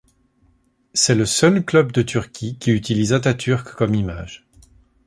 C'est 0.95 1.13
le 1.13 1.27
seul 1.27 1.63
club 1.63 1.91
de 1.91 2.01
Turquie 2.01 2.57
qui 2.57 2.71
utilise 2.71 3.13
Atatürk 3.13 3.75
comme 3.75 3.93
image. 3.93 4.47